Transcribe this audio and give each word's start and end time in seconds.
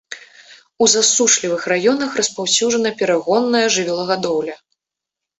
У 0.83 0.85
засушлівых 0.93 1.61
раёнах 1.71 2.15
распаўсюджана 2.19 2.93
перагонная 3.01 3.61
жывёлагадоўля. 3.77 4.55